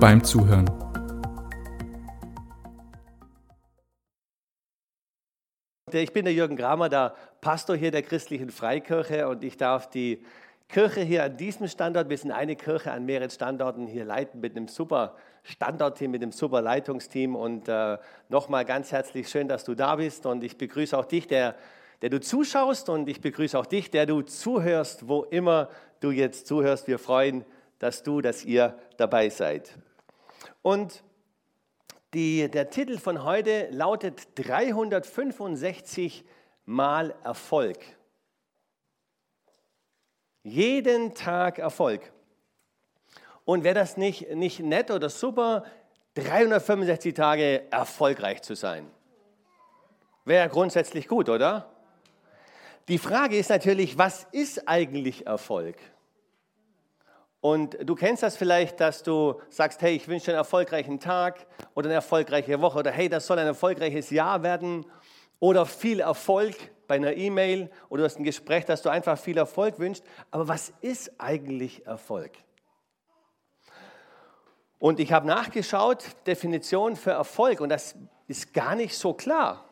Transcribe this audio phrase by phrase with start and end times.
[0.00, 0.64] beim Zuhören.
[5.92, 10.24] Ich bin der Jürgen Kramer, der Pastor hier der christlichen Freikirche und ich darf die
[10.68, 14.56] Kirche hier an diesem Standort, wir sind eine Kirche an mehreren Standorten hier leiten mit
[14.56, 17.98] einem super Standortteam, mit einem super Leitungsteam und äh,
[18.30, 21.56] nochmal ganz herzlich schön, dass du da bist und ich begrüße auch dich, der,
[22.00, 26.46] der du zuschaust und ich begrüße auch dich, der du zuhörst, wo immer du jetzt
[26.46, 26.86] zuhörst.
[26.86, 27.44] Wir freuen,
[27.78, 29.76] dass du, dass ihr dabei seid.
[30.62, 31.02] Und
[32.12, 36.24] die, der Titel von heute lautet 365
[36.64, 37.78] Mal Erfolg.
[40.42, 42.12] Jeden Tag Erfolg.
[43.44, 45.64] Und wäre das nicht, nicht nett oder super,
[46.14, 48.90] 365 Tage erfolgreich zu sein?
[50.24, 51.70] Wäre grundsätzlich gut, oder?
[52.88, 55.76] Die Frage ist natürlich, was ist eigentlich Erfolg?
[57.40, 61.46] Und du kennst das vielleicht, dass du sagst, hey, ich wünsche dir einen erfolgreichen Tag
[61.74, 64.84] oder eine erfolgreiche Woche oder hey, das soll ein erfolgreiches Jahr werden
[65.38, 66.54] oder viel Erfolg
[66.86, 70.04] bei einer E-Mail oder du hast ein Gespräch, dass du einfach viel Erfolg wünschst.
[70.30, 72.32] Aber was ist eigentlich Erfolg?
[74.78, 77.94] Und ich habe nachgeschaut, Definition für Erfolg und das
[78.28, 79.64] ist gar nicht so klar.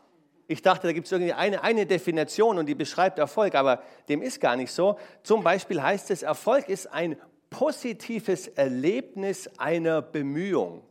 [0.46, 4.22] Ich dachte, da gibt es irgendwie eine, eine Definition und die beschreibt Erfolg, aber dem
[4.22, 4.98] ist gar nicht so.
[5.22, 7.16] Zum Beispiel heißt es, Erfolg ist ein
[7.51, 10.83] positives Erlebnis einer Bemühung.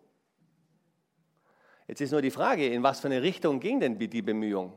[1.88, 4.74] Jetzt ist nur die Frage, in was für eine Richtung ging denn die Bemühung?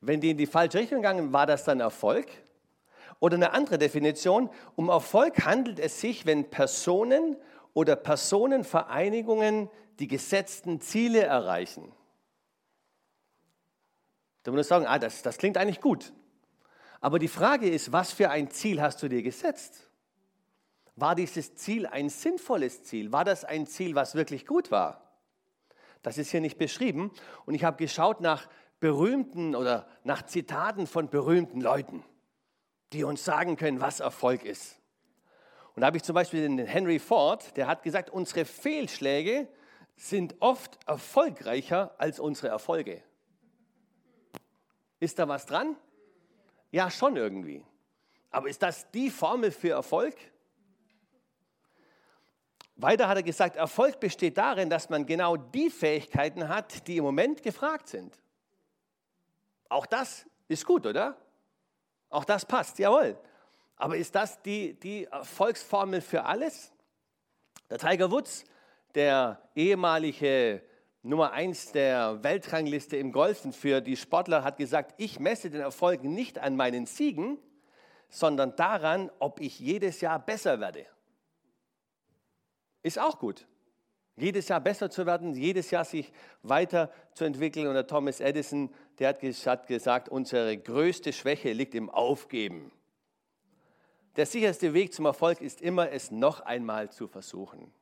[0.00, 2.28] Wenn die in die falsche Richtung gegangen, war das dann Erfolg?
[3.18, 7.36] Oder eine andere Definition, um Erfolg handelt es sich, wenn Personen
[7.72, 11.92] oder Personenvereinigungen die gesetzten Ziele erreichen.
[14.42, 16.12] Da muss ich sagen, ah, das, das klingt eigentlich gut.
[17.06, 19.88] Aber die Frage ist, was für ein Ziel hast du dir gesetzt?
[20.96, 23.12] War dieses Ziel ein sinnvolles Ziel?
[23.12, 25.08] War das ein Ziel, was wirklich gut war?
[26.02, 27.12] Das ist hier nicht beschrieben.
[27.44, 28.48] Und ich habe geschaut nach
[28.80, 32.02] berühmten oder nach Zitaten von berühmten Leuten,
[32.92, 34.80] die uns sagen können, was Erfolg ist.
[35.76, 39.46] Und da habe ich zum Beispiel den Henry Ford, der hat gesagt, unsere Fehlschläge
[39.94, 43.00] sind oft erfolgreicher als unsere Erfolge.
[44.98, 45.76] Ist da was dran?
[46.70, 47.64] Ja, schon irgendwie.
[48.30, 50.14] Aber ist das die Formel für Erfolg?
[52.76, 57.04] Weiter hat er gesagt, Erfolg besteht darin, dass man genau die Fähigkeiten hat, die im
[57.04, 58.18] Moment gefragt sind.
[59.68, 61.16] Auch das ist gut, oder?
[62.10, 63.18] Auch das passt, jawohl.
[63.76, 66.72] Aber ist das die, die Erfolgsformel für alles?
[67.70, 68.44] Der Tiger Woods,
[68.94, 70.62] der ehemalige
[71.06, 76.02] Nummer eins der Weltrangliste im Golfen für die Sportler hat gesagt, ich messe den Erfolg
[76.02, 77.38] nicht an meinen Siegen,
[78.08, 80.84] sondern daran, ob ich jedes Jahr besser werde.
[82.82, 83.46] Ist auch gut.
[84.16, 86.10] Jedes Jahr besser zu werden, jedes Jahr sich
[86.42, 87.68] weiterzuentwickeln.
[87.68, 92.72] Und der Thomas Edison, der hat gesagt, unsere größte Schwäche liegt im Aufgeben.
[94.16, 97.72] Der sicherste Weg zum Erfolg ist immer, es noch einmal zu versuchen.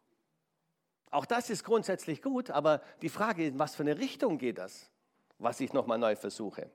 [1.14, 4.58] Auch das ist grundsätzlich gut, aber die Frage ist, in was für eine Richtung geht
[4.58, 4.90] das,
[5.38, 6.68] was ich nochmal neu versuche.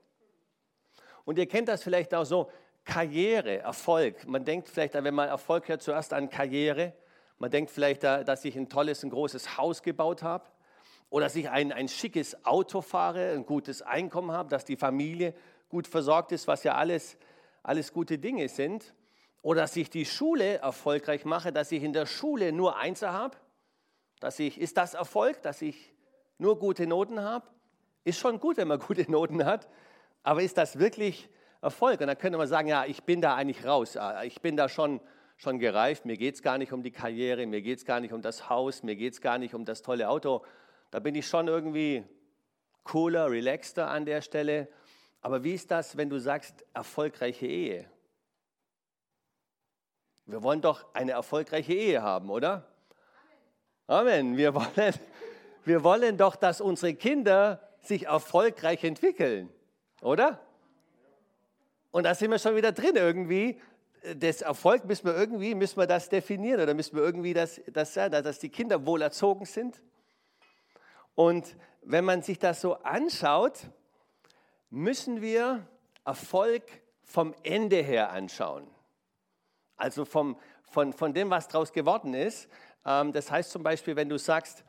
[1.26, 2.50] Und ihr kennt das vielleicht auch so,
[2.86, 4.26] Karriere, Erfolg.
[4.26, 6.94] Man denkt vielleicht, wenn man Erfolg hört, zuerst an Karriere.
[7.36, 10.46] Man denkt vielleicht, dass ich ein tolles, ein großes Haus gebaut habe
[11.10, 15.34] oder dass ich ein, ein schickes Auto fahre, ein gutes Einkommen habe, dass die Familie
[15.68, 17.18] gut versorgt ist, was ja alles,
[17.62, 18.94] alles gute Dinge sind.
[19.42, 23.36] Oder dass ich die Schule erfolgreich mache, dass ich in der Schule nur Einser habe
[24.20, 25.92] dass ich, ist das Erfolg, dass ich
[26.38, 27.46] nur gute Noten habe?
[28.04, 29.68] Ist schon gut, wenn man gute Noten hat,
[30.22, 31.28] aber ist das wirklich
[31.62, 32.00] Erfolg?
[32.00, 34.68] Und dann könnte man sagen, ja, ich bin da eigentlich raus, ah, ich bin da
[34.68, 35.00] schon,
[35.36, 38.12] schon gereift, mir geht es gar nicht um die Karriere, mir geht es gar nicht
[38.12, 40.44] um das Haus, mir geht es gar nicht um das tolle Auto.
[40.90, 42.04] Da bin ich schon irgendwie
[42.84, 44.68] cooler, relaxter an der Stelle.
[45.22, 47.90] Aber wie ist das, wenn du sagst, erfolgreiche Ehe?
[50.26, 52.69] Wir wollen doch eine erfolgreiche Ehe haben, oder?
[53.90, 54.36] Amen.
[54.36, 54.94] Wir wollen,
[55.64, 59.52] wir wollen doch, dass unsere Kinder sich erfolgreich entwickeln,
[60.00, 60.38] oder?
[61.90, 63.60] Und da sind wir schon wieder drin irgendwie.
[64.14, 67.92] das Erfolg müssen wir irgendwie, müssen wir das definieren oder müssen wir irgendwie das, das
[67.92, 69.82] sagen, dass die Kinder wohl erzogen sind.
[71.16, 73.58] Und wenn man sich das so anschaut,
[74.70, 75.66] müssen wir
[76.04, 76.62] Erfolg
[77.02, 78.68] vom Ende her anschauen.
[79.76, 82.48] Also vom, von, von dem, was daraus geworden ist.
[82.84, 84.64] Ähm, das heißt zum Beispiel, wenn du sagst,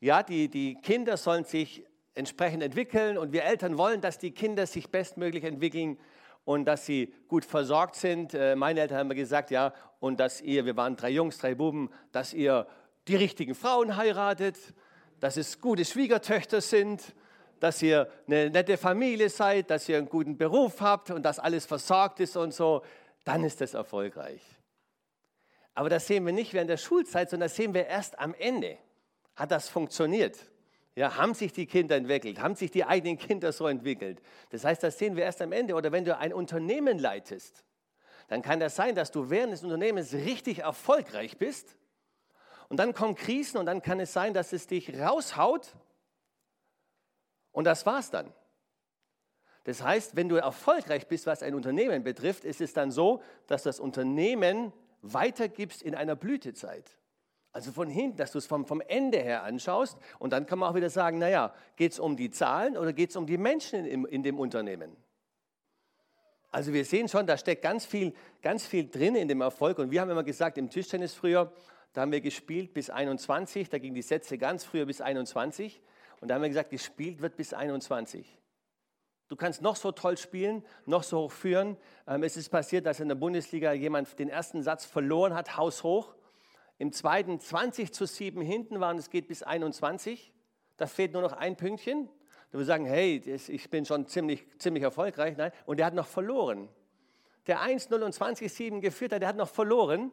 [0.00, 1.84] ja, die, die Kinder sollen sich
[2.14, 5.98] entsprechend entwickeln und wir Eltern wollen, dass die Kinder sich bestmöglich entwickeln
[6.44, 8.34] und dass sie gut versorgt sind.
[8.34, 11.54] Äh, meine Eltern haben mir gesagt, ja, und dass ihr, wir waren drei Jungs, drei
[11.54, 12.66] Buben, dass ihr
[13.08, 14.58] die richtigen Frauen heiratet,
[15.20, 17.14] dass es gute Schwiegertöchter sind,
[17.60, 21.64] dass ihr eine nette Familie seid, dass ihr einen guten Beruf habt und dass alles
[21.64, 22.82] versorgt ist und so,
[23.24, 24.42] dann ist das erfolgreich.
[25.74, 28.78] Aber das sehen wir nicht während der Schulzeit, sondern das sehen wir erst am Ende.
[29.34, 30.38] Hat das funktioniert?
[30.94, 32.40] Ja, haben sich die Kinder entwickelt?
[32.40, 34.22] Haben sich die eigenen Kinder so entwickelt?
[34.50, 35.74] Das heißt, das sehen wir erst am Ende.
[35.74, 37.64] Oder wenn du ein Unternehmen leitest,
[38.28, 41.76] dann kann das sein, dass du während des Unternehmens richtig erfolgreich bist.
[42.68, 45.74] Und dann kommen Krisen und dann kann es sein, dass es dich raushaut.
[47.50, 48.32] Und das war's dann.
[49.64, 53.64] Das heißt, wenn du erfolgreich bist, was ein Unternehmen betrifft, ist es dann so, dass
[53.64, 54.72] das Unternehmen
[55.12, 56.90] weitergibst in einer Blütezeit.
[57.52, 60.70] Also von hinten, dass du es vom, vom Ende her anschaust und dann kann man
[60.70, 63.84] auch wieder sagen, naja, geht es um die Zahlen oder geht es um die Menschen
[63.84, 64.96] in, in dem Unternehmen?
[66.50, 68.12] Also wir sehen schon, da steckt ganz viel,
[68.42, 71.52] ganz viel drin in dem Erfolg und wir haben immer gesagt, im Tischtennis früher,
[71.92, 75.80] da haben wir gespielt bis 21, da gingen die Sätze ganz früher bis 21
[76.20, 78.38] und da haben wir gesagt, gespielt wird bis 21.
[79.34, 81.76] Du kannst noch so toll spielen, noch so hoch führen.
[82.06, 86.14] Ähm, es ist passiert, dass in der Bundesliga jemand den ersten Satz verloren hat, haushoch
[86.78, 90.32] im zweiten 20 zu 7 hinten waren, es geht bis 21.
[90.76, 92.08] Da fehlt nur noch ein Pünktchen.
[92.52, 95.36] Da wir sagen, hey, ich bin schon ziemlich, ziemlich erfolgreich.
[95.36, 96.68] Nein, und der hat noch verloren.
[97.48, 100.12] Der 1-0 und 20-7 geführt hat, der hat noch verloren.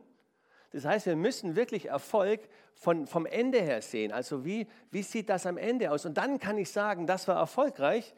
[0.72, 2.42] Das heißt, wir müssen wirklich Erfolg
[2.74, 4.12] von, vom Ende her sehen.
[4.12, 6.08] Also wie, wie sieht das am Ende aus?
[6.08, 8.16] Und dann kann ich sagen, das war erfolgreich.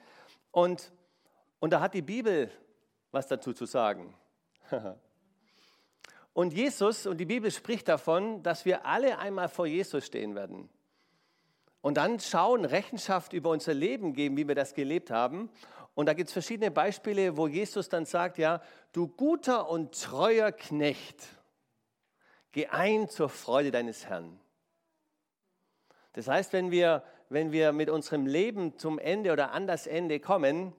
[0.54, 0.94] Und,
[1.60, 2.50] und da hat die Bibel
[3.12, 4.16] was dazu zu sagen.
[6.34, 10.68] Und Jesus und die Bibel spricht davon, dass wir alle einmal vor Jesus stehen werden.
[11.82, 15.52] Und dann schauen, Rechenschaft über unser Leben geben, wie wir das gelebt haben.
[15.94, 18.64] Und da gibt es verschiedene Beispiele, wo Jesus dann sagt, ja,
[18.94, 21.22] du guter und treuer Knecht,
[22.52, 24.40] geh ein zur Freude deines Herrn.
[26.14, 27.04] Das heißt, wenn wir,
[27.34, 30.74] wenn wir mit unserem Leben zum Ende oder an das Ende kommen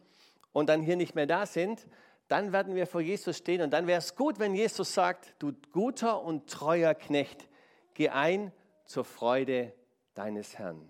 [0.53, 1.87] und dann hier nicht mehr da sind,
[2.29, 5.53] dann werden wir vor Jesus stehen und dann wäre es gut, wenn Jesus sagt, du
[5.73, 7.49] guter und treuer Knecht,
[7.95, 8.53] geh ein
[8.87, 9.73] zur Freude
[10.15, 10.89] deines Herrn.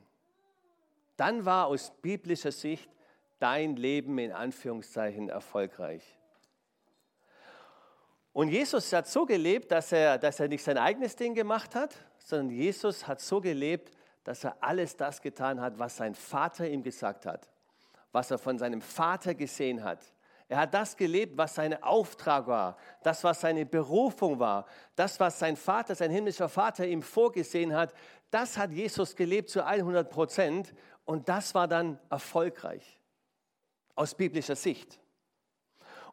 [1.17, 2.91] Dann war aus biblischer Sicht
[3.39, 6.03] dein Leben in Anführungszeichen erfolgreich.
[8.33, 11.95] Und Jesus hat so gelebt, dass er, dass er nicht sein eigenes Ding gemacht hat,
[12.19, 13.93] sondern Jesus hat so gelebt,
[14.25, 17.50] dass er alles das getan hat, was sein Vater ihm gesagt hat,
[18.12, 20.00] was er von seinem Vater gesehen hat.
[20.49, 25.38] Er hat das gelebt, was sein Auftrag war, das, was seine Berufung war, das, was
[25.38, 27.94] sein Vater, sein himmlischer Vater ihm vorgesehen hat.
[28.31, 30.75] Das hat Jesus gelebt zu 100 Prozent
[31.05, 33.00] und das war dann erfolgreich
[33.94, 35.00] aus biblischer Sicht.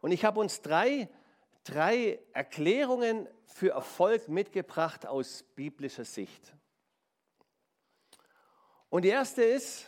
[0.02, 1.10] Und ich habe uns drei,
[1.64, 6.54] drei Erklärungen für Erfolg mitgebracht aus biblischer Sicht.
[8.92, 9.88] Und die erste ist,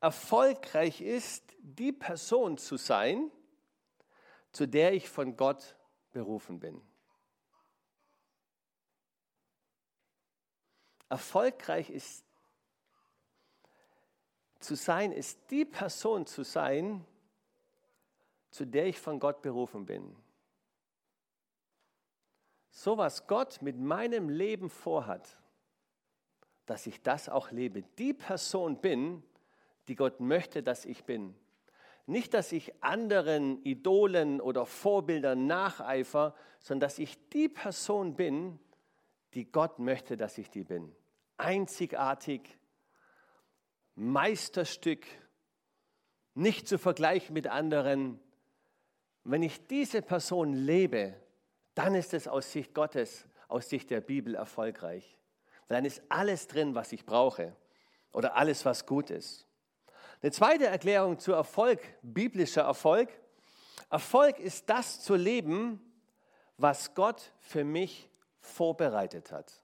[0.00, 3.30] erfolgreich ist, die Person zu sein,
[4.50, 5.76] zu der ich von Gott
[6.10, 6.82] berufen bin.
[11.08, 12.24] Erfolgreich ist
[14.58, 17.06] zu sein, ist die Person zu sein,
[18.50, 20.16] zu der ich von Gott berufen bin.
[22.70, 25.41] So was Gott mit meinem Leben vorhat,
[26.72, 27.82] dass ich das auch lebe.
[27.82, 29.22] Die Person bin,
[29.88, 31.34] die Gott möchte, dass ich bin.
[32.06, 38.58] Nicht, dass ich anderen Idolen oder Vorbildern nacheifer, sondern dass ich die Person bin,
[39.34, 40.96] die Gott möchte, dass ich die bin.
[41.36, 42.58] Einzigartig,
[43.94, 45.04] Meisterstück,
[46.32, 48.18] nicht zu vergleichen mit anderen.
[49.24, 51.20] Wenn ich diese Person lebe,
[51.74, 55.18] dann ist es aus Sicht Gottes, aus Sicht der Bibel erfolgreich.
[55.68, 57.56] Dann ist alles drin, was ich brauche
[58.12, 59.46] oder alles, was gut ist.
[60.20, 63.08] Eine zweite Erklärung zu Erfolg, biblischer Erfolg.
[63.90, 65.80] Erfolg ist das zu leben,
[66.56, 68.08] was Gott für mich
[68.40, 69.62] vorbereitet hat.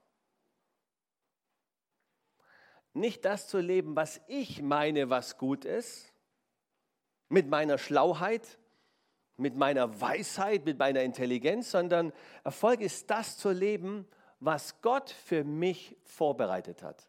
[2.92, 6.12] Nicht das zu leben, was ich meine, was gut ist,
[7.28, 8.58] mit meiner Schlauheit,
[9.36, 12.12] mit meiner Weisheit, mit meiner Intelligenz, sondern
[12.42, 14.08] Erfolg ist das zu leben,
[14.40, 17.08] was Gott für mich vorbereitet hat.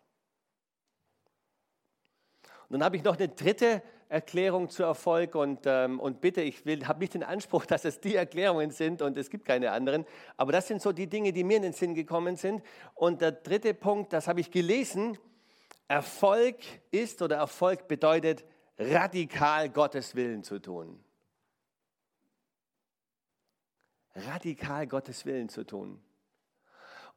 [2.67, 6.63] Und dann habe ich noch eine dritte Erklärung zu Erfolg und, ähm, und bitte, ich
[6.85, 10.05] habe nicht den Anspruch, dass es die Erklärungen sind und es gibt keine anderen,
[10.35, 12.63] aber das sind so die Dinge, die mir in den Sinn gekommen sind.
[12.95, 15.17] Und der dritte Punkt, das habe ich gelesen,
[15.87, 16.57] Erfolg
[16.91, 18.45] ist oder Erfolg bedeutet,
[18.77, 21.03] radikal Gottes Willen zu tun.
[24.15, 26.01] Radikal Gottes Willen zu tun.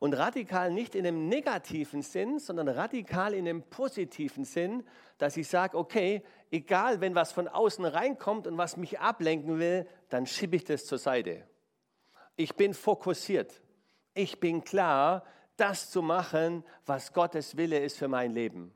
[0.02, 4.82] Und radikal nicht in einem negativen Sinn, sondern radikal in einem positiven Sinn,
[5.16, 9.86] dass ich sage, okay, egal, wenn was von außen reinkommt und was mich ablenken will,
[10.08, 11.46] dann schiebe ich das zur Seite.
[12.34, 13.62] Ich bin fokussiert.
[14.12, 15.24] Ich bin klar,
[15.56, 18.74] das zu machen, was Gottes Wille ist für mein Leben.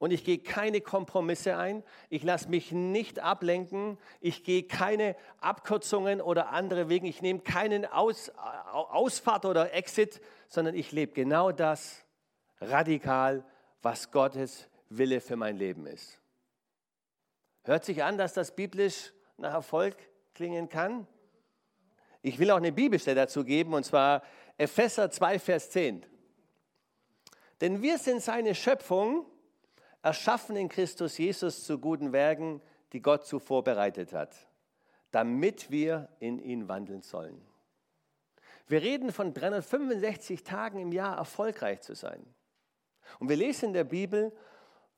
[0.00, 1.82] Und ich gehe keine Kompromisse ein.
[2.08, 3.98] Ich lasse mich nicht ablenken.
[4.20, 7.08] Ich gehe keine Abkürzungen oder andere Wege.
[7.08, 8.30] Ich nehme keinen Aus,
[8.72, 12.04] Ausfahrt oder Exit, sondern ich lebe genau das
[12.60, 13.44] radikal,
[13.82, 16.18] was Gottes Wille für mein Leben ist.
[17.64, 19.94] Hört sich an, dass das biblisch nach Erfolg
[20.34, 21.06] klingen kann?
[22.22, 24.22] Ich will auch eine Bibelstelle dazu geben, und zwar
[24.56, 26.04] Epheser 2, Vers 10.
[27.60, 29.26] Denn wir sind seine Schöpfung,
[30.02, 32.62] erschaffen in Christus Jesus zu guten Werken,
[32.92, 34.34] die Gott zuvor bereitet hat,
[35.10, 37.47] damit wir in ihn wandeln sollen.
[38.68, 42.22] Wir reden von 365 Tagen im Jahr erfolgreich zu sein.
[43.18, 44.36] Und wir lesen in der Bibel,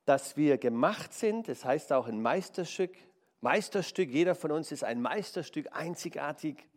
[0.04, 2.96] dass wir gemacht sind, das heißt auch ein Meisterstück.
[3.40, 6.68] Meisterstück, jeder von uns ist ein Meisterstück, einzigartig,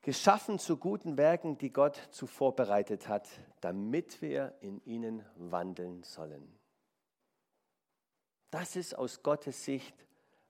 [0.00, 3.28] geschaffen zu guten Werken, die Gott zuvor bereitet hat,
[3.60, 6.58] damit wir in ihnen wandeln sollen.
[8.50, 9.94] Das ist aus Gottes Sicht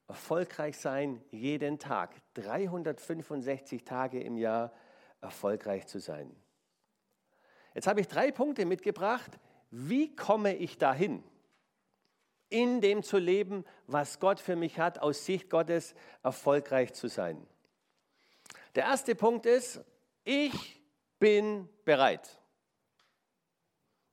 [0.07, 4.73] erfolgreich sein jeden Tag, 365 Tage im Jahr
[5.21, 6.35] erfolgreich zu sein.
[7.75, 9.39] Jetzt habe ich drei Punkte mitgebracht.
[9.71, 11.23] Wie komme ich dahin?
[12.49, 17.47] In dem zu leben, was Gott für mich hat, aus Sicht Gottes erfolgreich zu sein.
[18.75, 19.81] Der erste Punkt ist,
[20.25, 20.83] ich
[21.19, 22.41] bin bereit.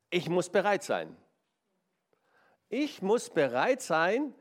[0.10, 1.16] Ich muss bereit sein.
[2.70, 4.34] Ich muss bereit sein,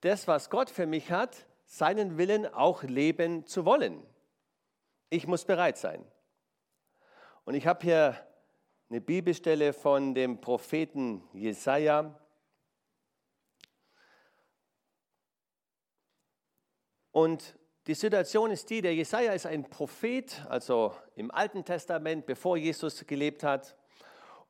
[0.00, 4.02] das, was Gott für mich hat, seinen Willen auch leben zu wollen.
[5.10, 6.04] Ich muss bereit sein.
[7.44, 8.26] Und ich habe hier
[8.90, 12.18] eine Bibelstelle von dem Propheten Jesaja.
[17.12, 17.56] Und
[17.86, 23.06] die Situation ist die, der Jesaja ist ein Prophet, also im Alten Testament, bevor Jesus
[23.06, 23.76] gelebt hat.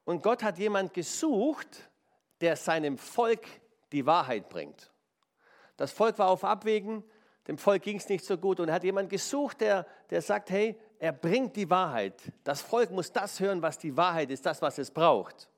[0.04, 1.90] Und Gott hat jemand gesucht,
[2.40, 3.46] der seinem Volk
[3.92, 4.92] die Wahrheit bringt.
[5.76, 7.02] Das Volk war auf Abwägen,
[7.46, 10.78] dem Volk ging es nicht so gut und hat jemand gesucht, der, der sagt, hey,
[10.98, 12.14] er bringt die Wahrheit.
[12.42, 15.50] Das Volk muss das hören, was die Wahrheit ist, das, was es braucht.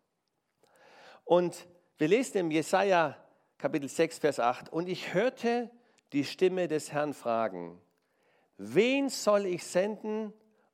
[1.24, 1.66] Und
[1.98, 3.16] wir lesen im Jesaja
[3.58, 5.70] Kapitel 6, Vers 8, und ich hörte
[6.12, 7.80] die Stimme des Herrn fragen,
[8.58, 10.32] wen soll ich senden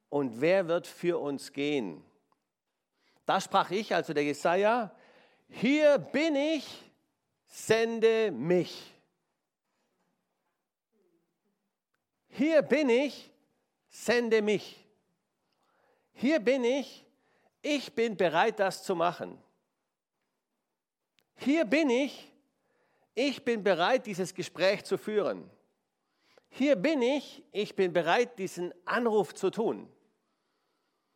[0.08, 2.02] und wer wird für uns gehen?
[3.24, 4.92] Da sprach ich, also der Jesaja,
[5.48, 6.82] hier bin ich,
[7.46, 8.92] sende mich.
[12.34, 13.30] Hier bin ich,
[13.90, 14.86] sende mich.
[16.14, 17.04] Hier bin ich,
[17.60, 19.38] ich bin bereit, das zu machen.
[21.36, 22.32] Hier bin ich,
[23.14, 25.50] ich bin bereit, dieses Gespräch zu führen.
[26.48, 29.88] Hier bin ich, ich bin bereit, diesen Anruf zu tun.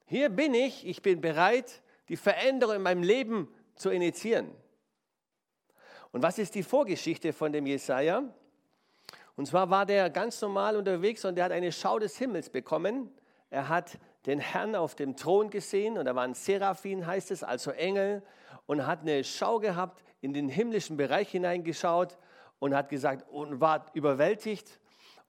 [0.05, 4.55] Hier bin ich, ich bin bereit, die Veränderung in meinem Leben zu initiieren.
[6.13, 8.23] Und was ist die Vorgeschichte von dem Jesaja?
[9.37, 13.11] Und zwar war der ganz normal unterwegs und er hat eine Schau des Himmels bekommen.
[13.51, 17.71] Er hat den Herrn auf dem Thron gesehen und da waren Seraphim, heißt es, also
[17.71, 18.23] Engel,
[18.67, 22.19] und hat eine Schau gehabt, in den himmlischen Bereich hineingeschaut
[22.59, 24.81] und hat gesagt und war überwältigt.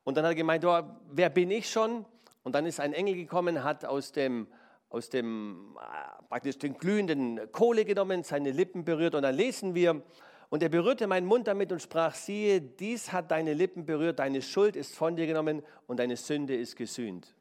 [0.04, 2.06] Und dann hat er gemeint, oh, wer bin ich schon?
[2.44, 4.48] Und dann ist ein Engel gekommen, hat aus dem
[4.90, 10.02] aus dem äh, praktisch den glühenden Kohle genommen, seine Lippen berührt und dann lesen wir,
[10.50, 14.42] und er berührte meinen Mund damit und sprach, siehe, dies hat deine Lippen berührt, deine
[14.42, 17.36] Schuld ist von dir genommen und deine Sünde ist gesühnt.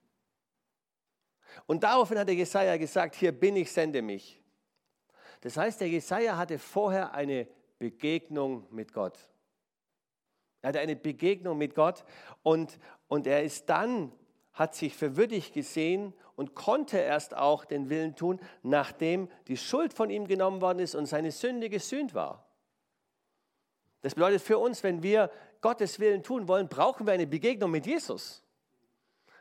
[1.67, 4.41] Und daraufhin hat der Jesaja gesagt, hier bin ich, sende mich.
[5.41, 7.47] Das heißt, der Jesaja hatte vorher eine
[7.79, 9.19] Begegnung mit Gott.
[10.63, 12.05] Er hatte eine Begegnung mit Gott
[12.43, 14.11] und, und er ist dann,
[14.53, 19.93] hat sich für würdig gesehen und konnte erst auch den Willen tun, nachdem die Schuld
[19.93, 22.46] von ihm genommen worden ist und seine Sünde gesühnt war.
[24.07, 27.87] Das bedeutet für uns, wenn wir Gottes Willen tun wollen, brauchen wir eine Begegnung mit
[27.87, 28.45] Jesus.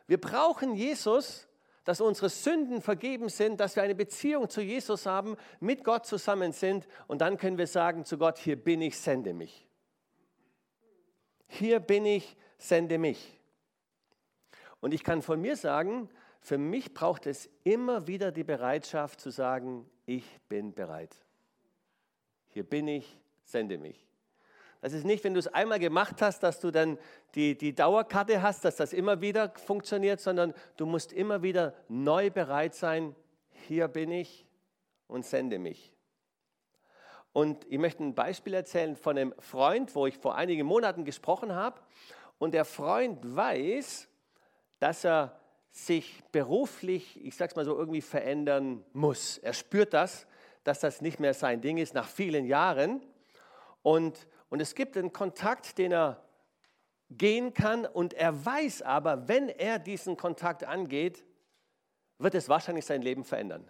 [0.08, 1.46] Wir brauchen Jesus,
[1.84, 6.50] dass unsere Sünden vergeben sind, dass wir eine Beziehung zu Jesus haben, mit Gott zusammen
[6.50, 9.68] sind und dann können wir sagen zu Gott, hier bin ich, sende mich.
[11.46, 13.38] Hier bin ich, sende mich.
[14.80, 19.30] Und ich kann von mir sagen, für mich braucht es immer wieder die Bereitschaft zu
[19.30, 21.14] sagen, ich bin bereit.
[22.48, 24.05] Hier bin ich, sende mich.
[24.86, 26.96] Das ist nicht, wenn du es einmal gemacht hast, dass du dann
[27.34, 32.30] die, die Dauerkarte hast, dass das immer wieder funktioniert, sondern du musst immer wieder neu
[32.30, 33.16] bereit sein,
[33.66, 34.46] hier bin ich
[35.08, 35.92] und sende mich.
[37.32, 41.52] Und ich möchte ein Beispiel erzählen von einem Freund, wo ich vor einigen Monaten gesprochen
[41.52, 41.80] habe.
[42.38, 44.06] Und der Freund weiß,
[44.78, 45.40] dass er
[45.72, 49.38] sich beruflich, ich sage es mal so, irgendwie verändern muss.
[49.38, 50.28] Er spürt das,
[50.62, 53.02] dass das nicht mehr sein Ding ist nach vielen Jahren.
[53.82, 56.22] Und, und es gibt einen Kontakt, den er
[57.10, 57.86] gehen kann.
[57.86, 61.24] Und er weiß aber, wenn er diesen Kontakt angeht,
[62.18, 63.68] wird es wahrscheinlich sein Leben verändern.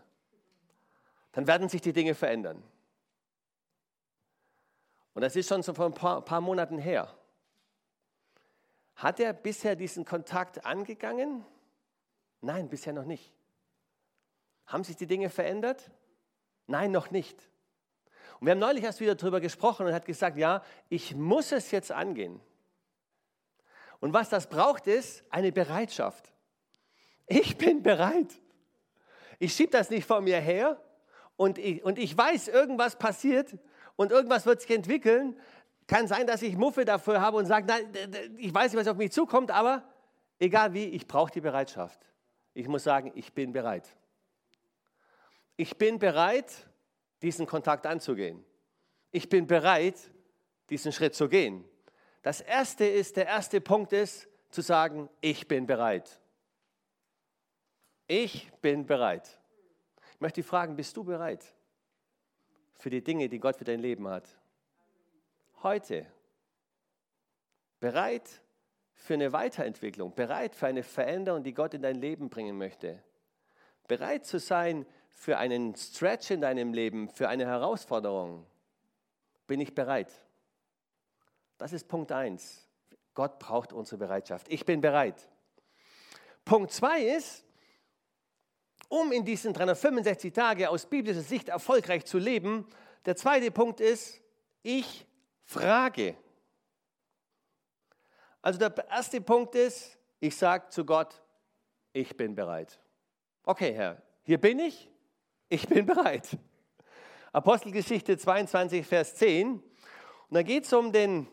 [1.32, 2.62] Dann werden sich die Dinge verändern.
[5.14, 7.14] Und das ist schon so vor ein paar, paar Monaten her.
[8.94, 11.44] Hat er bisher diesen Kontakt angegangen?
[12.40, 13.32] Nein, bisher noch nicht.
[14.66, 15.90] Haben sich die Dinge verändert?
[16.66, 17.50] Nein, noch nicht.
[18.38, 21.70] Und wir haben neulich erst wieder darüber gesprochen und hat gesagt, ja, ich muss es
[21.70, 22.40] jetzt angehen.
[24.00, 26.32] Und was das braucht, ist eine Bereitschaft.
[27.26, 28.34] Ich bin bereit.
[29.38, 30.80] Ich schiebe das nicht vor mir her
[31.36, 33.56] und ich, und ich weiß, irgendwas passiert
[33.96, 35.38] und irgendwas wird sich entwickeln,
[35.86, 37.84] kann sein, dass ich Muffe dafür habe und sage, nein,
[38.38, 39.82] ich weiß nicht, was auf mich zukommt, aber
[40.38, 42.00] egal wie, ich brauche die Bereitschaft.
[42.54, 43.88] Ich muss sagen, ich bin bereit.
[45.56, 46.52] Ich bin bereit,
[47.22, 48.44] diesen Kontakt anzugehen.
[49.10, 50.10] Ich bin bereit,
[50.70, 51.64] diesen Schritt zu gehen.
[52.22, 56.20] Das erste ist, der erste Punkt ist, zu sagen, ich bin bereit.
[58.06, 59.40] Ich bin bereit.
[60.14, 61.44] Ich möchte dich fragen, bist du bereit
[62.78, 64.28] für die Dinge, die Gott für dein Leben hat?
[65.66, 66.06] heute
[67.80, 68.40] bereit
[68.94, 73.02] für eine Weiterentwicklung, bereit für eine Veränderung, die Gott in dein Leben bringen möchte.
[73.88, 74.86] Bereit zu sein
[75.16, 78.46] für einen Stretch in deinem Leben, für eine Herausforderung.
[79.46, 80.12] Bin ich bereit?
[81.56, 82.68] Das ist Punkt 1.
[83.14, 84.46] Gott braucht unsere Bereitschaft.
[84.50, 85.26] Ich bin bereit.
[86.44, 87.44] Punkt 2 ist,
[88.88, 92.68] um in diesen 365 Tagen aus biblischer Sicht erfolgreich zu leben,
[93.06, 94.20] der zweite Punkt ist,
[94.62, 95.06] ich
[95.44, 96.14] Frage.
[98.42, 101.22] Also der erste Punkt ist, ich sage zu Gott,
[101.92, 102.78] ich bin bereit.
[103.44, 104.90] Okay, Herr, hier bin ich,
[105.48, 106.36] ich bin bereit.
[107.32, 109.52] Apostelgeschichte 22, Vers 10.
[109.52, 109.62] Und
[110.30, 111.28] da geht es um den,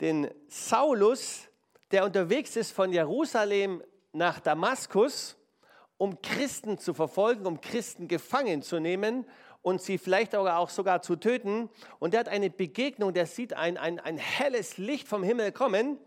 [0.00, 1.48] den Saulus,
[1.90, 5.36] der unterwegs ist von Jerusalem nach Damaskus,
[5.96, 9.26] um Christen zu verfolgen, um Christen gefangen zu nehmen
[9.62, 11.70] und sie vielleicht auch sogar zu töten.
[11.98, 15.98] Und der hat eine Begegnung, der sieht ein, ein, ein helles Licht vom Himmel kommen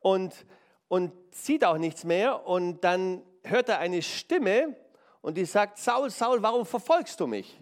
[0.00, 0.46] und,
[0.88, 2.46] und sieht auch nichts mehr.
[2.46, 4.76] Und dann hört er eine Stimme
[5.22, 7.60] und die sagt, Saul, Saul, warum verfolgst du mich?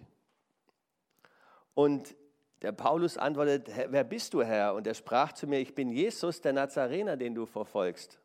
[1.73, 2.15] Und
[2.61, 4.73] der Paulus antwortet, wer bist du, Herr?
[4.73, 8.19] Und er sprach zu mir, ich bin Jesus, der Nazarener, den du verfolgst.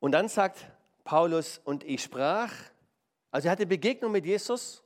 [0.00, 0.66] Und dann sagt
[1.04, 2.52] Paulus, und ich sprach,
[3.30, 4.82] also er hatte Begegnung mit Jesus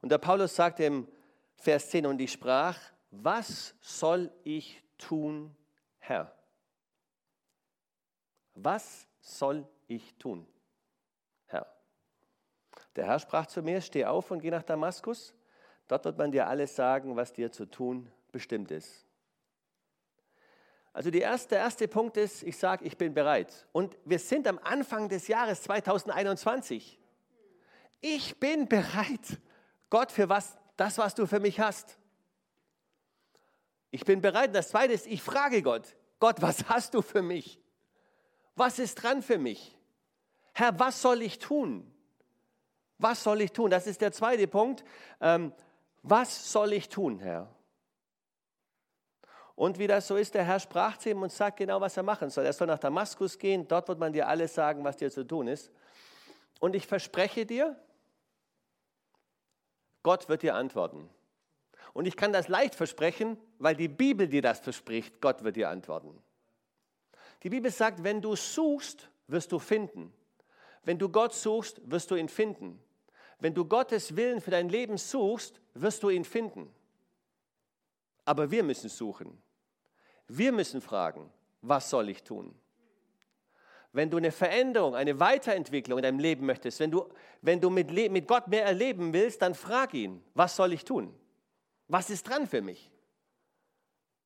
[0.00, 1.08] und der Paulus sagt im
[1.56, 2.78] Vers 10, und ich sprach,
[3.10, 5.54] was soll ich tun,
[5.98, 6.34] Herr?
[8.54, 10.46] Was soll ich tun?
[12.96, 15.34] Der Herr sprach zu mir, steh auf und geh nach Damaskus.
[15.88, 19.04] Dort wird man dir alles sagen, was dir zu tun bestimmt ist.
[20.92, 23.66] Also erste, der erste Punkt ist, ich sage, ich bin bereit.
[23.72, 27.00] Und wir sind am Anfang des Jahres 2021.
[28.00, 29.40] Ich bin bereit.
[29.90, 31.98] Gott, für was, das, was du für mich hast.
[33.90, 34.54] Ich bin bereit.
[34.54, 37.60] Das zweite ist, ich frage Gott, Gott, was hast du für mich?
[38.54, 39.76] Was ist dran für mich?
[40.52, 41.93] Herr, was soll ich tun?
[42.98, 43.70] Was soll ich tun?
[43.70, 44.84] Das ist der zweite Punkt.
[45.20, 45.52] Ähm,
[46.02, 47.48] was soll ich tun, Herr?
[49.56, 52.02] Und wie das so ist, der Herr sprach zu ihm und sagt genau, was er
[52.02, 52.44] machen soll.
[52.44, 55.46] Er soll nach Damaskus gehen, dort wird man dir alles sagen, was dir zu tun
[55.46, 55.70] ist.
[56.60, 57.78] Und ich verspreche dir,
[60.02, 61.08] Gott wird dir antworten.
[61.92, 65.68] Und ich kann das leicht versprechen, weil die Bibel dir das verspricht, Gott wird dir
[65.68, 66.20] antworten.
[67.44, 70.12] Die Bibel sagt, wenn du suchst, wirst du finden.
[70.84, 72.78] Wenn du Gott suchst, wirst du ihn finden.
[73.38, 76.72] Wenn du Gottes Willen für dein Leben suchst, wirst du ihn finden.
[78.24, 79.42] Aber wir müssen suchen.
[80.28, 82.54] Wir müssen fragen, was soll ich tun?
[83.92, 87.08] Wenn du eine Veränderung, eine Weiterentwicklung in deinem Leben möchtest, wenn du,
[87.42, 91.14] wenn du mit, mit Gott mehr erleben willst, dann frag ihn, was soll ich tun?
[91.88, 92.90] Was ist dran für mich?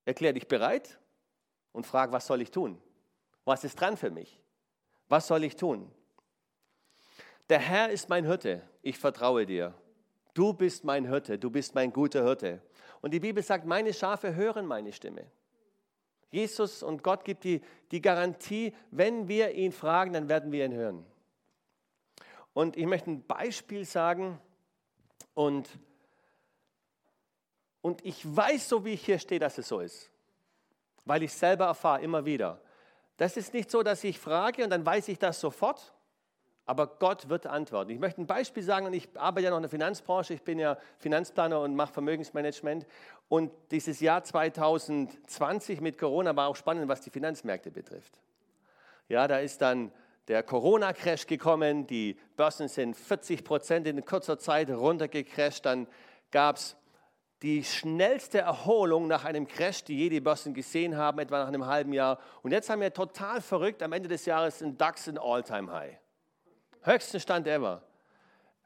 [0.04, 0.98] Erklär dich bereit
[1.72, 2.80] und frag, was soll ich tun?
[3.44, 4.40] Was ist dran für mich?
[5.08, 5.90] Was soll ich tun?
[7.48, 9.74] Der Herr ist mein Hirte, ich vertraue dir.
[10.34, 12.60] Du bist mein Hirte, du bist mein guter Hirte.
[13.00, 15.26] Und die Bibel sagt, meine Schafe hören meine Stimme.
[16.30, 20.74] Jesus und Gott gibt die, die Garantie, wenn wir ihn fragen, dann werden wir ihn
[20.74, 21.06] hören.
[22.52, 24.38] Und ich möchte ein Beispiel sagen
[25.32, 25.70] und,
[27.80, 30.10] und ich weiß, so wie ich hier stehe, dass es so ist,
[31.06, 32.60] weil ich selber erfahre immer wieder.
[33.16, 35.94] Das ist nicht so, dass ich frage und dann weiß ich das sofort,
[36.68, 37.90] aber Gott wird antworten.
[37.92, 40.58] Ich möchte ein Beispiel sagen, und ich arbeite ja noch in der Finanzbranche, ich bin
[40.58, 42.86] ja Finanzplaner und mache Vermögensmanagement.
[43.30, 48.20] Und dieses Jahr 2020 mit Corona war auch spannend, was die Finanzmärkte betrifft.
[49.08, 49.90] Ja, da ist dann
[50.28, 55.86] der Corona-Crash gekommen, die Börsen sind 40 Prozent in kurzer Zeit runtergecrasht, dann
[56.30, 56.76] gab es
[57.40, 61.64] die schnellste Erholung nach einem Crash, die je die Börsen gesehen haben, etwa nach einem
[61.64, 62.18] halben Jahr.
[62.42, 65.98] Und jetzt haben wir total verrückt am Ende des Jahres einen DAX in All-Time-High.
[66.82, 67.82] Höchsten Stand ever.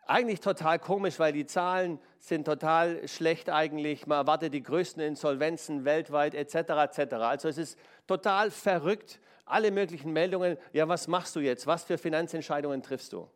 [0.07, 4.07] Eigentlich total komisch, weil die Zahlen sind total schlecht eigentlich.
[4.07, 6.55] Man erwartet die größten Insolvenzen weltweit etc.
[6.55, 7.15] etc.
[7.15, 9.21] Also es ist total verrückt.
[9.45, 10.59] Alle möglichen Meldungen.
[10.73, 11.67] Ja, was machst du jetzt?
[11.67, 13.29] Was für Finanzentscheidungen triffst du?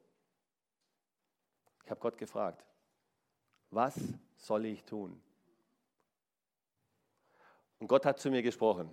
[1.84, 2.64] Ich habe Gott gefragt,
[3.70, 3.94] was
[4.36, 5.20] soll ich tun?
[7.78, 8.90] Und Gott hat zu mir gesprochen.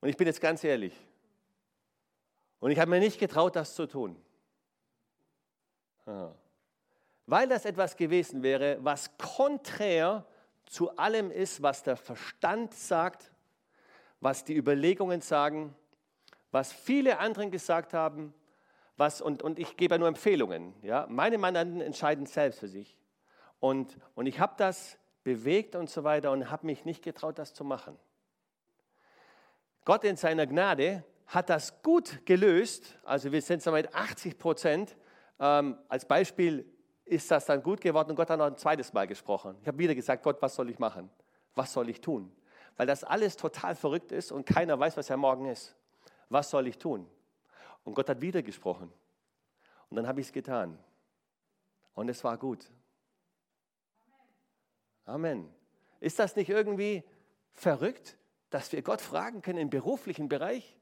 [0.00, 0.94] Und ich bin jetzt ganz ehrlich,
[2.62, 4.16] und ich habe mir nicht getraut, das zu tun.
[7.26, 10.24] Weil das etwas gewesen wäre, was konträr
[10.66, 13.32] zu allem ist, was der Verstand sagt,
[14.20, 15.74] was die Überlegungen sagen,
[16.52, 18.32] was viele anderen gesagt haben,
[18.96, 20.72] was, und, und ich gebe ja nur Empfehlungen.
[20.82, 21.08] Ja?
[21.10, 22.96] Meine Mandanten entscheiden selbst für sich.
[23.58, 27.54] Und, und ich habe das bewegt und so weiter und habe mich nicht getraut, das
[27.54, 27.98] zu machen.
[29.84, 32.98] Gott in seiner Gnade hat das gut gelöst.
[33.04, 34.96] Also wir sind damit 80 Prozent.
[35.38, 36.64] Ähm, als Beispiel
[37.04, 39.56] ist das dann gut geworden und Gott hat noch ein zweites Mal gesprochen.
[39.60, 41.10] Ich habe wieder gesagt, Gott, was soll ich machen?
[41.54, 42.32] Was soll ich tun?
[42.76, 45.76] Weil das alles total verrückt ist und keiner weiß, was er morgen ist.
[46.28, 47.06] Was soll ich tun?
[47.84, 48.92] Und Gott hat wieder gesprochen.
[49.90, 50.78] Und dann habe ich es getan.
[51.94, 52.70] Und es war gut.
[55.04, 55.52] Amen.
[56.00, 57.04] Ist das nicht irgendwie
[57.52, 58.16] verrückt,
[58.50, 60.78] dass wir Gott fragen können im beruflichen Bereich?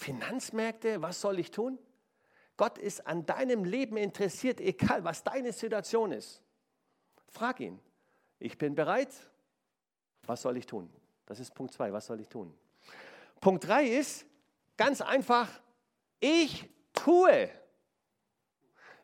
[0.00, 1.78] Finanzmärkte, was soll ich tun?
[2.56, 6.42] Gott ist an deinem Leben interessiert, egal was deine Situation ist.
[7.28, 7.78] Frag ihn.
[8.38, 9.08] Ich bin bereit.
[10.26, 10.90] Was soll ich tun?
[11.26, 11.92] Das ist Punkt 2.
[11.92, 12.52] Was soll ich tun?
[13.40, 14.26] Punkt 3 ist
[14.76, 15.48] ganz einfach,
[16.18, 17.48] ich tue.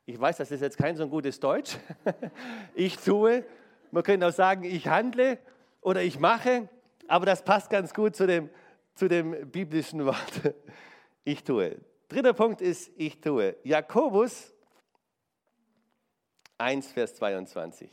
[0.04, 1.76] Ich weiß, das ist jetzt kein so ein gutes Deutsch.
[2.74, 3.44] ich tue.
[3.90, 5.38] Man könnte auch sagen, ich handle
[5.80, 6.68] oder ich mache,
[7.08, 8.50] aber das passt ganz gut zu dem,
[8.94, 10.54] zu dem biblischen Wort.
[11.26, 11.80] Ich tue.
[12.08, 13.56] Dritter Punkt ist, ich tue.
[13.64, 14.54] Jakobus
[16.56, 17.90] 1, Vers 22.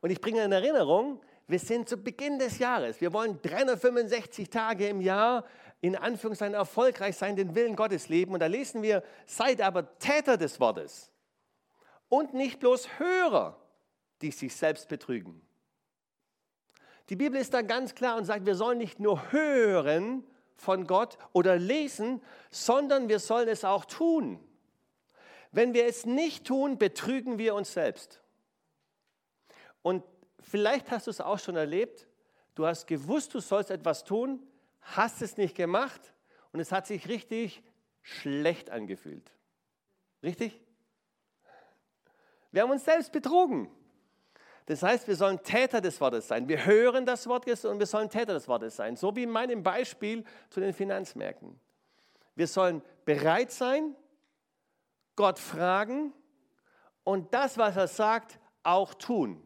[0.00, 3.00] Und ich bringe in Erinnerung, wir sind zu Beginn des Jahres.
[3.00, 5.44] Wir wollen 365 Tage im Jahr
[5.80, 8.34] in Anführungszeichen erfolgreich sein, den Willen Gottes leben.
[8.34, 11.12] Und da lesen wir, seid aber Täter des Wortes
[12.08, 13.56] und nicht bloß Hörer,
[14.20, 15.47] die sich selbst betrügen.
[17.08, 20.24] Die Bibel ist da ganz klar und sagt, wir sollen nicht nur hören
[20.56, 24.38] von Gott oder lesen, sondern wir sollen es auch tun.
[25.50, 28.20] Wenn wir es nicht tun, betrügen wir uns selbst.
[29.82, 30.04] Und
[30.40, 32.06] vielleicht hast du es auch schon erlebt,
[32.54, 34.46] du hast gewusst, du sollst etwas tun,
[34.82, 36.12] hast es nicht gemacht
[36.52, 37.62] und es hat sich richtig
[38.02, 39.30] schlecht angefühlt.
[40.22, 40.60] Richtig?
[42.50, 43.70] Wir haben uns selbst betrogen.
[44.68, 46.46] Das heißt, wir sollen Täter des Wortes sein.
[46.46, 48.96] Wir hören das Wort und wir sollen Täter des Wortes sein.
[48.96, 51.58] So wie in meinem Beispiel zu den Finanzmärkten.
[52.34, 53.96] Wir sollen bereit sein,
[55.16, 56.12] Gott fragen
[57.02, 59.42] und das, was er sagt, auch tun.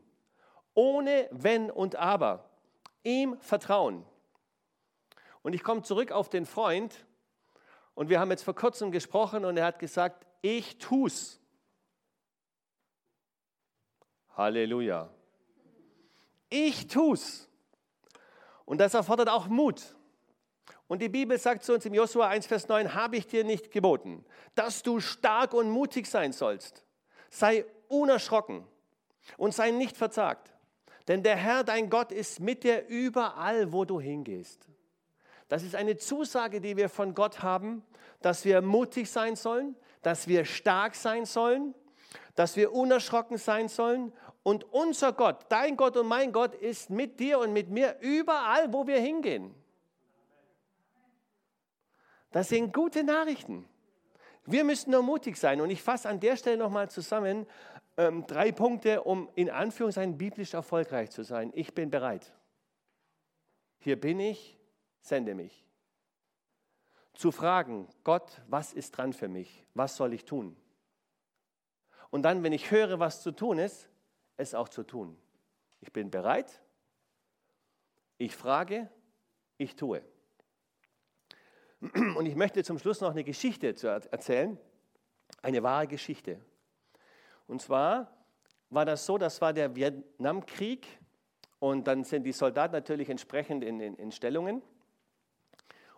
[0.75, 2.51] Ohne Wenn und Aber.
[3.05, 4.05] Ihm vertrauen.
[5.43, 7.07] Und ich komme zurück auf den Freund
[7.95, 11.41] und wir haben jetzt vor kurzem gesprochen und er hat gesagt, ich tu's.
[14.37, 15.11] Halleluja.
[16.49, 17.49] Ich tu's.
[18.65, 19.83] Und das erfordert auch Mut.
[20.89, 23.71] Und die Bibel sagt zu uns im Josua 1, Vers 9, habe ich dir nicht
[23.71, 26.85] geboten, dass du stark und mutig sein sollst.
[27.31, 28.67] Sei unerschrocken
[29.39, 30.53] und sei nicht verzagt.
[31.09, 34.69] Denn der Herr, dein Gott, ist mit dir überall, wo du hingehst.
[35.49, 37.85] Das ist eine Zusage, die wir von Gott haben,
[38.21, 41.75] dass wir mutig sein sollen, dass wir stark sein sollen,
[42.35, 44.13] dass wir unerschrocken sein sollen.
[44.43, 48.73] Und unser Gott, dein Gott und mein Gott, ist mit dir und mit mir überall,
[48.73, 49.55] wo wir hingehen.
[52.31, 53.69] Das sind gute Nachrichten.
[54.45, 55.61] Wir müssen nur mutig sein.
[55.61, 57.47] Und ich fasse an der Stelle nochmal zusammen
[57.97, 61.53] ähm, drei Punkte, um in Anführungszeichen biblisch erfolgreich zu sein.
[61.55, 62.33] Ich bin bereit.
[63.79, 64.59] Hier bin ich,
[65.01, 65.65] sende mich.
[67.15, 69.65] Zu fragen, Gott, was ist dran für mich?
[69.75, 70.57] Was soll ich tun?
[72.13, 73.89] Und dann, wenn ich höre, was zu tun ist,
[74.37, 75.17] es auch zu tun.
[75.81, 76.61] Ich bin bereit,
[78.19, 78.91] ich frage,
[79.57, 80.03] ich tue.
[81.81, 84.59] Und ich möchte zum Schluss noch eine Geschichte erzählen,
[85.41, 86.39] eine wahre Geschichte.
[87.47, 88.15] Und zwar
[88.69, 90.87] war das so, das war der Vietnamkrieg
[91.61, 94.61] und dann sind die Soldaten natürlich entsprechend in, in, in Stellungen.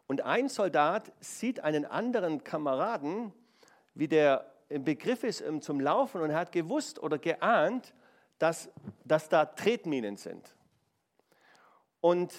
[0.06, 3.32] Und ein Soldat sieht einen anderen Kameraden,
[3.94, 7.94] wie der im Begriff ist zum Laufen und hat gewusst oder geahnt,
[8.38, 8.70] dass,
[9.04, 10.54] dass da Tretminen sind.
[12.00, 12.34] Und,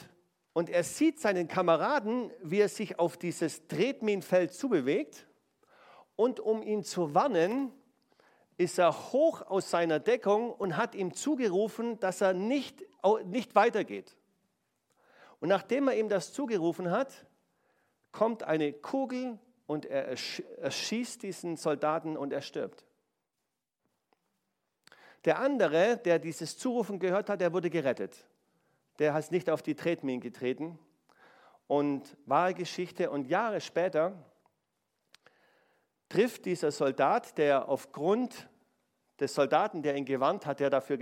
[0.53, 5.27] und er sieht seinen Kameraden, wie er sich auf dieses Tretminenfeld zubewegt.
[6.15, 7.71] Und um ihn zu warnen,
[8.57, 12.85] ist er hoch aus seiner Deckung und hat ihm zugerufen, dass er nicht,
[13.25, 14.15] nicht weitergeht.
[15.39, 17.25] Und nachdem er ihm das zugerufen hat,
[18.11, 20.15] kommt eine Kugel und er
[20.59, 22.85] erschießt diesen Soldaten und er stirbt.
[25.25, 28.27] Der andere, der dieses Zurufen gehört hat, der wurde gerettet.
[28.99, 30.77] Der ist nicht auf die Tretminen getreten.
[31.67, 33.09] Und wahre Geschichte.
[33.09, 34.13] Und Jahre später
[36.09, 38.47] trifft dieser Soldat, der aufgrund
[39.19, 40.99] des Soldaten, der ihn gewarnt hat, der dafür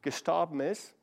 [0.00, 0.94] gestorben ist,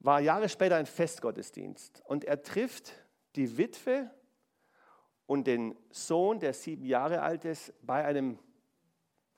[0.00, 2.02] war Jahre später ein Festgottesdienst.
[2.06, 2.92] Und er trifft
[3.36, 4.10] die Witwe
[5.28, 8.38] und den Sohn, der sieben Jahre alt ist, bei einem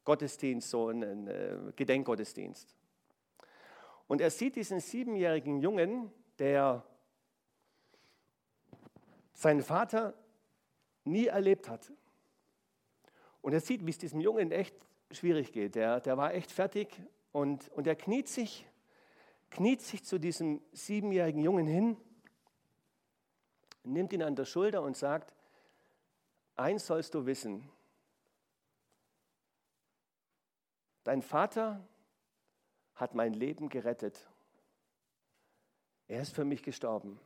[0.05, 2.77] Gottesdienst, so einen äh, Gedenkgottesdienst.
[4.07, 6.85] Und er sieht diesen siebenjährigen Jungen, der
[9.33, 10.15] seinen Vater
[11.03, 11.93] nie erlebt hat.
[13.43, 14.77] Und er sieht, wie es diesem Jungen echt
[15.11, 15.75] schwierig geht.
[15.75, 18.65] Der, der war echt fertig und, und er kniet sich,
[19.51, 21.97] kniet sich zu diesem siebenjährigen Jungen hin,
[23.83, 25.35] nimmt ihn an der Schulter und sagt,
[26.61, 27.69] eins sollst du wissen,
[31.05, 31.87] dein Vater
[32.95, 34.29] hat mein Leben gerettet.
[36.07, 37.19] Er ist für mich gestorben.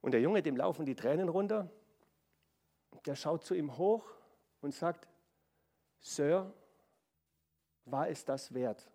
[0.00, 1.70] Und der Junge, dem laufen die Tränen runter,
[3.04, 4.04] der schaut zu ihm hoch
[4.60, 5.08] und sagt,
[6.00, 6.52] Sir,
[7.84, 8.90] war es das wert?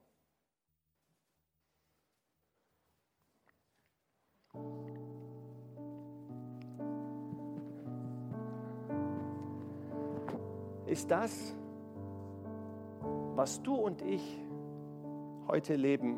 [10.87, 11.53] Ist das,
[13.35, 14.41] was du und ich
[15.47, 16.17] heute leben,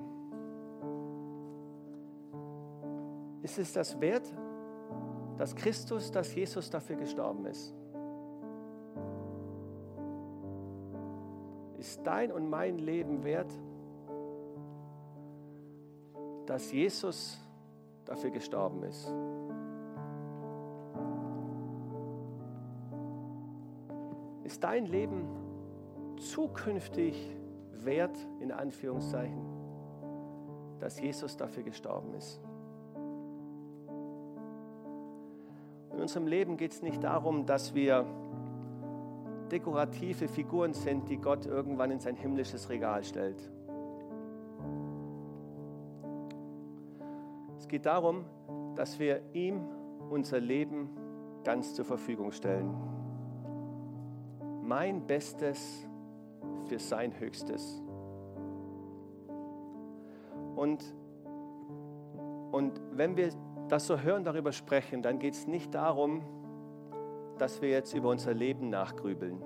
[3.42, 4.32] ist es das wert,
[5.38, 7.74] dass Christus, dass Jesus dafür gestorben ist?
[11.80, 13.52] Ist dein und mein Leben wert,
[16.46, 17.40] dass Jesus
[18.06, 19.12] dafür gestorben ist?
[24.50, 25.28] Ist dein Leben
[26.18, 27.38] zukünftig
[27.72, 29.46] wert, in Anführungszeichen,
[30.80, 32.42] dass Jesus dafür gestorben ist?
[35.94, 38.08] In unserem Leben geht es nicht darum, dass wir
[39.52, 43.52] dekorative Figuren sind, die Gott irgendwann in sein himmlisches Regal stellt.
[47.60, 48.26] Es geht darum,
[48.76, 49.62] dass wir ihm
[50.10, 50.90] unser Leben
[51.44, 52.99] ganz zur Verfügung stellen.
[54.70, 55.84] Mein Bestes
[56.68, 57.82] für sein Höchstes.
[60.56, 60.84] Und,
[62.52, 63.30] und wenn wir
[63.68, 66.22] das so hören, darüber sprechen, dann geht es nicht darum,
[67.40, 69.42] dass wir jetzt über unser Leben nachgrübeln,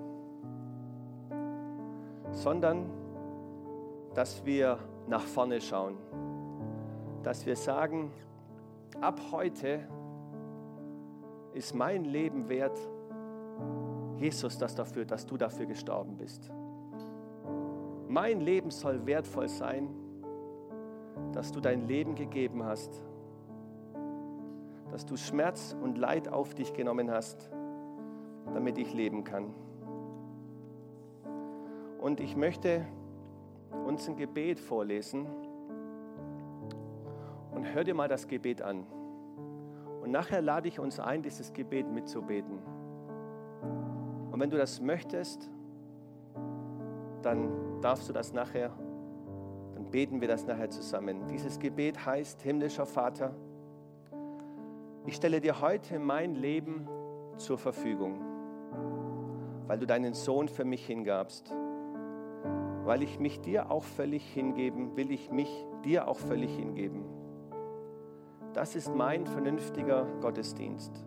[2.32, 2.90] sondern
[4.12, 5.96] dass wir nach vorne schauen,
[7.22, 8.12] dass wir sagen,
[9.00, 9.88] ab heute
[11.54, 12.78] ist mein Leben wert,
[14.18, 16.50] Jesus, das dafür, dass du dafür gestorben bist.
[18.08, 19.88] Mein Leben soll wertvoll sein,
[21.32, 23.02] dass du dein Leben gegeben hast,
[24.90, 27.50] dass du Schmerz und Leid auf dich genommen hast
[28.52, 29.52] damit ich leben kann.
[31.98, 32.84] Und ich möchte
[33.86, 35.26] uns ein Gebet vorlesen
[37.52, 38.86] und hör dir mal das Gebet an.
[40.02, 42.58] Und nachher lade ich uns ein, dieses Gebet mitzubeten.
[44.34, 45.48] Und wenn du das möchtest,
[47.22, 48.72] dann darfst du das nachher,
[49.74, 51.28] dann beten wir das nachher zusammen.
[51.28, 53.32] Dieses Gebet heißt, himmlischer Vater,
[55.06, 56.88] ich stelle dir heute mein Leben
[57.36, 58.18] zur Verfügung,
[59.68, 61.54] weil du deinen Sohn für mich hingabst.
[62.82, 67.04] Weil ich mich dir auch völlig hingeben, will ich mich dir auch völlig hingeben.
[68.52, 71.04] Das ist mein vernünftiger Gottesdienst.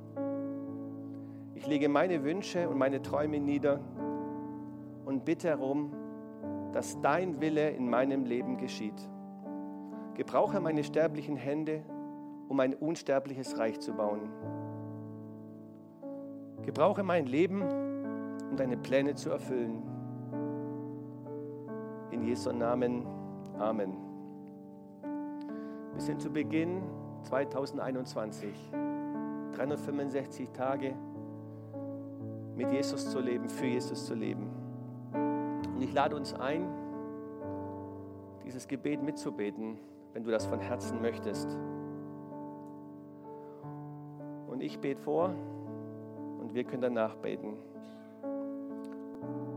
[1.67, 3.81] Ich lege meine Wünsche und meine Träume nieder
[5.03, 5.91] und bitte darum,
[6.71, 8.95] dass dein Wille in meinem Leben geschieht.
[10.13, 11.83] Gebrauche meine sterblichen Hände,
[12.47, 14.29] um ein unsterbliches Reich zu bauen.
[16.61, 17.61] Gebrauche mein Leben,
[18.49, 19.83] um deine Pläne zu erfüllen.
[22.11, 23.05] In Jesu Namen.
[23.59, 23.91] Amen.
[25.91, 26.81] Wir sind zu Beginn
[27.23, 28.55] 2021.
[29.51, 30.95] 365 Tage
[32.57, 34.49] mit Jesus zu leben, für Jesus zu leben.
[35.13, 36.67] Und ich lade uns ein,
[38.43, 39.77] dieses Gebet mitzubeten,
[40.13, 41.55] wenn du das von Herzen möchtest.
[44.47, 45.35] Und ich bete vor
[46.39, 47.57] und wir können danach beten.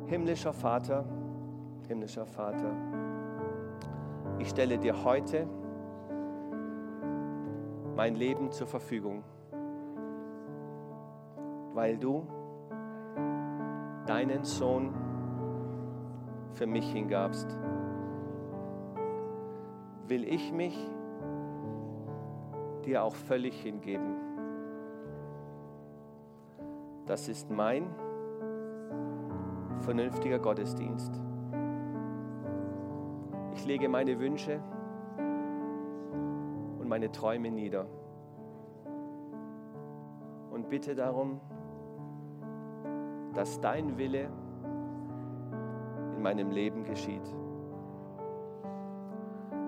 [0.07, 1.07] Himmlischer Vater,
[1.89, 2.75] himmlischer Vater,
[4.39, 5.47] ich stelle dir heute
[7.97, 9.23] mein Leben zur Verfügung,
[11.73, 12.27] weil du
[14.07, 14.95] deinen Sohn
[16.55, 17.57] für mich hingabst.
[20.09, 20.77] Will ich mich
[22.85, 24.17] dir auch völlig hingeben.
[27.07, 27.89] Das ist mein
[29.81, 31.21] vernünftiger Gottesdienst.
[33.55, 34.61] Ich lege meine Wünsche
[36.79, 37.87] und meine Träume nieder
[40.51, 41.41] und bitte darum,
[43.35, 44.29] dass dein Wille
[46.17, 47.23] in meinem Leben geschieht.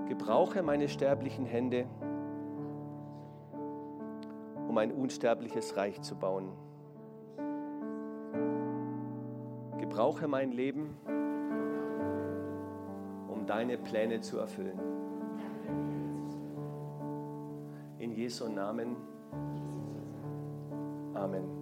[0.09, 1.87] Gebrauche meine sterblichen Hände,
[4.68, 6.53] um ein unsterbliches Reich zu bauen.
[9.79, 10.96] Gebrauche mein Leben,
[13.29, 14.79] um deine Pläne zu erfüllen.
[17.98, 18.96] In Jesu Namen.
[21.14, 21.62] Amen.